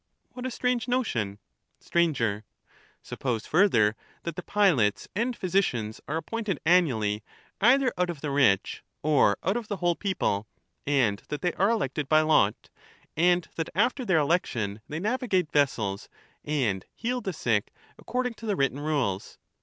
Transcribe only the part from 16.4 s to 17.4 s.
and heal the